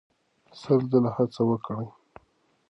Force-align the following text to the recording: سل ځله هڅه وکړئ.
سل 0.59 0.79
ځله 0.91 1.09
هڅه 1.17 1.41
وکړئ. 1.49 1.87